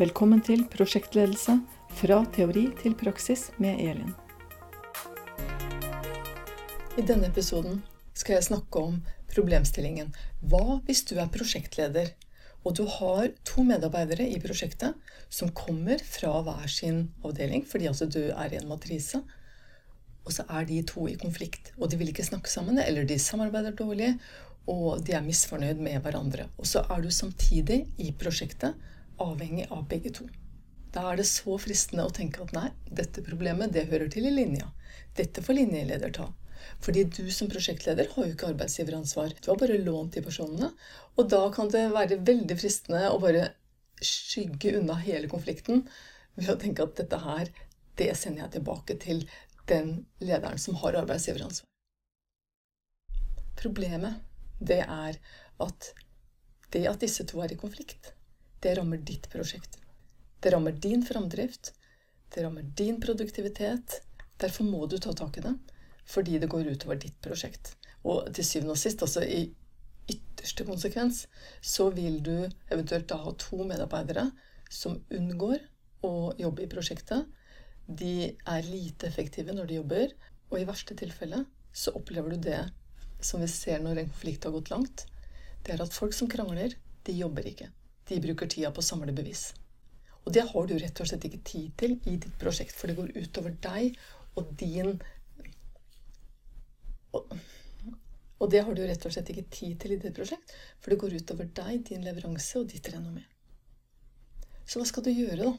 [0.00, 1.58] Velkommen til prosjektledelse
[1.98, 4.14] fra teori til praksis med Elin.
[6.96, 7.82] I denne episoden
[8.16, 8.94] skal jeg snakke om
[9.28, 10.08] problemstillingen
[10.40, 12.14] Hva hvis du er prosjektleder
[12.64, 14.96] og du har to medarbeidere i prosjektet
[15.28, 19.20] som kommer fra hver sin avdeling fordi altså du er i en matrise,
[20.24, 23.20] og så er de to i konflikt, og de vil ikke snakke sammen, eller de
[23.20, 24.14] samarbeider dårlig,
[24.64, 26.48] og de er misfornøyd med hverandre.
[26.56, 28.80] Og så er du samtidig i prosjektet
[29.22, 30.26] avhengig av begge to.
[30.94, 34.34] Da er det så fristende å tenke at nei, dette problemet det hører til i
[34.34, 34.70] linja.
[35.16, 36.26] Dette får linjeleder ta.
[36.84, 39.36] Fordi du som prosjektleder har jo ikke arbeidsgiveransvar.
[39.40, 40.72] Du har bare lånt de personene.
[41.16, 43.52] Og da kan det være veldig fristende å bare
[44.02, 45.84] skygge unna hele konflikten
[46.36, 47.50] ved å tenke at dette her,
[48.00, 49.24] det sender jeg tilbake til
[49.70, 51.66] den lederen som har arbeidsgiveransvar.
[53.60, 54.22] Problemet,
[54.58, 55.18] det er
[55.60, 55.92] at
[56.72, 58.14] det at disse to er i konflikt,
[58.60, 59.78] det rammer ditt prosjekt.
[60.40, 61.72] Det rammer din framdrift.
[62.34, 64.02] Det rammer din produktivitet.
[64.36, 65.54] Derfor må du ta tak i det,
[66.04, 67.74] fordi det går utover ditt prosjekt.
[68.04, 69.42] Og til syvende og sist, altså i
[70.10, 71.26] ytterste konsekvens,
[71.60, 72.34] så vil du
[72.72, 74.30] eventuelt da ha to medarbeidere
[74.70, 75.60] som unngår
[76.04, 77.28] å jobbe i prosjektet.
[77.86, 80.14] De er lite effektive når de jobber,
[80.50, 82.62] og i verste tilfelle så opplever du det
[83.24, 85.04] som vi ser når en konflikt har gått langt.
[85.64, 87.68] Det er at folk som krangler, de jobber ikke
[88.10, 89.50] de bruker tida på å samle bevis.
[90.26, 92.98] Og det har du rett og slett ikke tid til i ditt prosjekt, for det
[92.98, 93.96] går utover deg
[94.38, 94.98] og din
[97.10, 97.32] og,
[98.40, 101.00] og det har du rett og slett ikke tid til i ditt prosjekt, for det
[101.02, 103.24] går utover deg, din leveranse og ditt renommé.
[104.64, 105.50] Så hva skal du gjøre, da?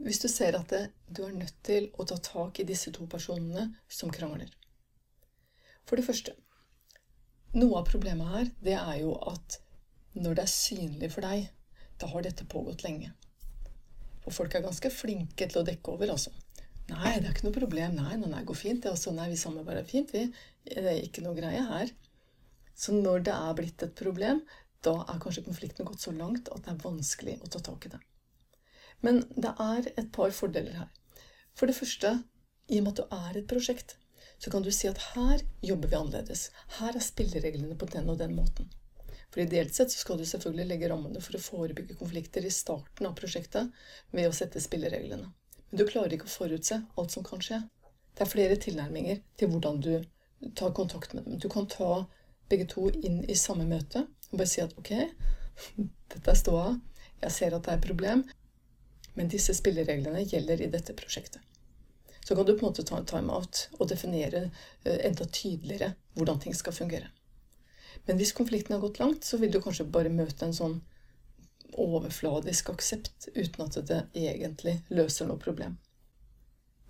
[0.00, 3.06] Hvis du ser at det, du er nødt til å ta tak i disse to
[3.10, 4.52] personene som krangler.
[5.88, 6.36] For det første
[7.50, 9.56] Noe av problemet her, det er jo at
[10.14, 11.48] når det er synlig for deg
[12.00, 13.12] da har dette pågått lenge.
[14.24, 16.32] For folk er ganske flinke til å dekke over, altså.
[16.90, 17.96] Nei, det er ikke noe problem.
[17.96, 18.82] Nei, nei, nei, går fint.
[18.82, 20.26] Det altså, nei, vi samarbeider fint, vi.
[20.66, 21.92] Det er ikke noe greie her.
[22.74, 24.42] Så når det er blitt et problem,
[24.84, 27.92] da er kanskje konflikten gått så langt at det er vanskelig å ta tak i
[27.94, 28.00] det.
[29.04, 30.90] Men det er et par fordeler her.
[31.56, 32.14] For det første,
[32.70, 33.96] i og med at du er et prosjekt,
[34.40, 36.48] så kan du si at her jobber vi annerledes.
[36.78, 38.70] Her er spillereglene på den og den måten.
[39.30, 43.06] For ideelt sett så skal du selvfølgelig legge rammene for å forebygge konflikter i starten
[43.06, 43.70] av prosjektet
[44.10, 45.28] ved å sette spillereglene.
[45.70, 47.60] Men du klarer ikke å forutse alt som kan skje.
[48.14, 49.92] Det er flere tilnærminger til hvordan du
[50.58, 51.38] tar kontakt med dem.
[51.38, 52.06] Du kan ta
[52.50, 54.90] begge to inn i samme møte og bare si at ok,
[56.14, 56.74] dette er ståa,
[57.20, 58.24] jeg ser at det er et problem,
[59.14, 61.42] men disse spillereglene gjelder i dette prosjektet.
[62.24, 64.44] Så kan du på en måte ta en timeout og definere
[64.84, 67.10] eh, enda tydeligere hvordan ting skal fungere.
[68.06, 70.80] Men hvis konflikten har gått langt, så vil du kanskje bare møte en sånn
[71.80, 75.76] overfladisk aksept uten at det egentlig løser noe problem.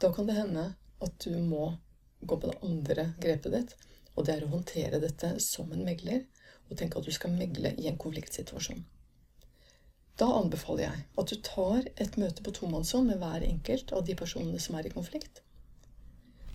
[0.00, 0.70] Da kan det hende
[1.04, 1.74] at du må
[2.20, 3.74] gå på det andre grepet ditt,
[4.14, 6.24] og det er å håndtere dette som en megler,
[6.68, 8.82] og tenke at du skal megle i en konfliktsituasjon.
[10.20, 14.16] Da anbefaler jeg at du tar et møte på tomannshånd med hver enkelt av de
[14.18, 15.40] personene som er i konflikt.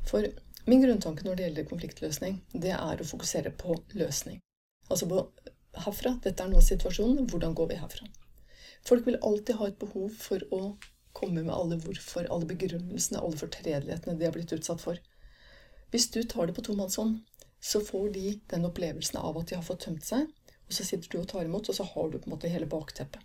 [0.09, 0.27] For
[0.69, 4.39] min grunntanke når det gjelder konfliktløsning, det er å fokusere på løsning.
[4.89, 5.23] Altså på
[5.85, 6.15] herfra.
[6.23, 7.27] Dette er nå situasjonen.
[7.29, 8.07] Hvordan går vi herfra?
[8.85, 10.61] Folk vil alltid ha et behov for å
[11.15, 14.99] komme med alle hvorfor, alle begrunnelsene, alle fortredelighetene de har blitt utsatt for.
[15.93, 17.21] Hvis du tar det på tomannshånd,
[17.63, 20.27] så får de den opplevelsen av at de har fått tømt seg,
[20.67, 22.67] og så sitter du og tar imot, og så har du på en måte hele
[22.69, 23.23] bakteppet.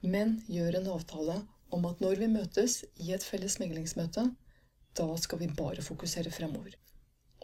[0.00, 1.40] Men gjør en avtale
[1.74, 4.28] om at når vi møtes i et felles meglingsmøte,
[4.98, 6.74] da skal vi bare fokusere fremover.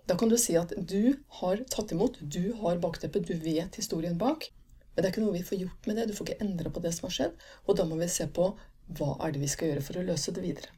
[0.05, 4.19] Da kan du si at du har tatt imot, du har bakteppet, du vet historien
[4.21, 4.51] bak.
[4.95, 6.09] Men det er ikke noe vi får gjort med det.
[6.11, 7.39] Du får ikke endra på det som har skjedd.
[7.67, 8.51] Og da må vi se på
[8.99, 10.75] hva er det vi skal gjøre for å løse det videre.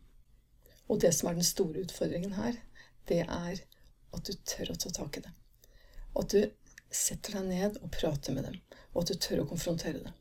[0.87, 2.61] Og det som er den store utfordringen her,
[3.11, 3.65] det er
[4.15, 5.33] at du tør å ta tak i det.
[6.17, 6.47] At du
[6.95, 8.61] setter deg ned og prater med dem.
[8.95, 10.15] Og at du tør å konfrontere det.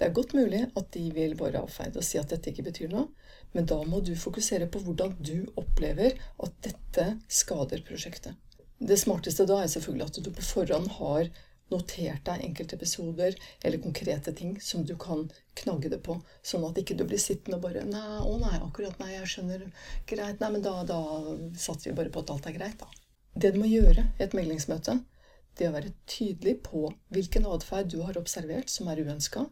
[0.00, 2.64] Det er godt mulig at de vil bare avfeie det og si at dette ikke
[2.70, 3.10] betyr noe,
[3.52, 8.32] men da må du fokusere på hvordan du opplever at dette skader prosjektet.
[8.80, 11.28] Det smarteste da er selvfølgelig at du på forhånd har
[11.70, 15.26] notert deg enkeltepisoder eller konkrete ting som du kan
[15.60, 18.96] knagge det på, sånn at ikke du blir sittende og bare Nei, å nei, akkurat,
[19.04, 19.68] nei, jeg skjønner.
[20.08, 20.40] Greit.
[20.40, 21.04] Nei, men da, da
[21.60, 22.88] satser vi bare på at alt er greit, da.
[23.36, 24.96] Det du må gjøre i et meglingsmøte,
[25.58, 29.44] det er å være tydelig på hvilken atferd du har observert som er uønska,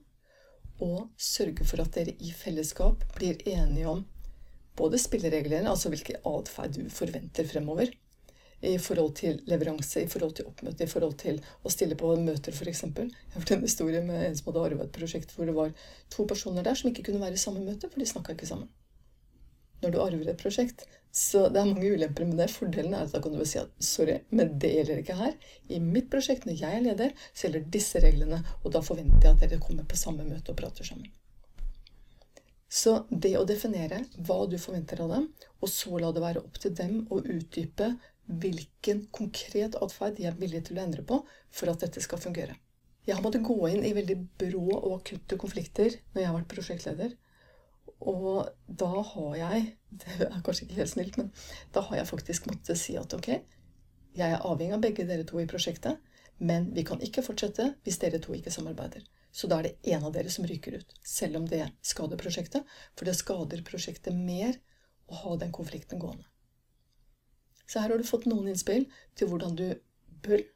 [0.84, 4.04] og sørge for at dere i fellesskap blir enige om
[4.78, 7.90] både spillereglene, altså hvilken atferd du forventer fremover,
[8.60, 12.54] i forhold til leveranse, i forhold til oppmøte, i forhold til å stille på møter,
[12.54, 12.82] f.eks.
[12.82, 15.70] Jeg har hørt en historie med en som hadde arvet et prosjekt hvor det var
[16.10, 18.70] to personer der som ikke kunne være i samme møte, for de snakka ikke sammen.
[19.82, 20.84] Når du arver et prosjekt,
[21.14, 22.48] så det er mange ulemper med det.
[22.52, 25.38] Fordelen er at da kan du si at sorry, men det gjelder ikke her.
[25.70, 29.36] I mitt prosjekt, når jeg er leder, så gjelder disse reglene, og da forventer jeg
[29.36, 31.08] at dere kommer på samme møte og prater sammen.
[32.68, 35.28] Så det å definere hva du forventer av dem,
[35.62, 37.94] og så la det være opp til dem å utdype
[38.28, 42.58] hvilken konkret atferd de er villige til å endre på for at dette skal fungere.
[43.08, 46.50] Jeg har måttet gå inn i veldig brå og akutte konflikter når jeg har vært
[46.52, 47.14] prosjektleder.
[48.00, 49.68] Og da har jeg
[50.00, 51.30] Det er kanskje ikke helt snilt, men
[51.74, 53.28] da har jeg faktisk måttet si at ok,
[54.18, 55.96] jeg er avhengig av begge dere to i prosjektet,
[56.38, 59.06] men vi kan ikke fortsette hvis dere to ikke samarbeider.
[59.32, 62.66] Så da er det en av dere som ryker ut, selv om det skader prosjektet.
[62.96, 64.56] For det skader prosjektet mer
[65.08, 66.26] å ha den konflikten gående.
[67.68, 69.68] Så her har du fått noen innspill til hvordan du
[70.24, 70.46] bør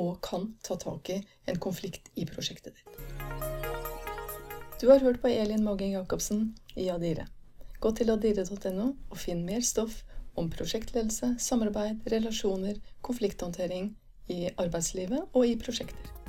[0.00, 1.18] og kan ta tak i
[1.50, 3.29] en konflikt i prosjektet ditt.
[4.80, 7.26] Du har hørt på Elin Magging Jacobsen i Adire.
[7.84, 9.98] Gå til adire.no og finn mer stoff
[10.40, 13.90] om prosjektledelse, samarbeid, relasjoner, konflikthåndtering
[14.32, 16.19] i arbeidslivet og i prosjekter.